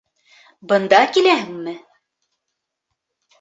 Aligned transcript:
Бында 0.71 1.01
киләһеңме? 1.17 1.75